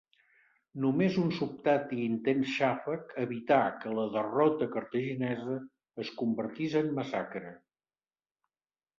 Només 0.83 1.17
un 1.23 1.27
sobtat 1.39 1.91
i 1.97 1.97
intens 2.05 2.53
xàfec 2.59 3.11
evità 3.23 3.59
que 3.83 3.91
la 3.97 4.05
derrota 4.15 4.69
cartaginesa 4.77 5.57
es 6.05 6.09
convertís 6.23 6.79
en 6.81 6.89
massacre. 7.01 7.53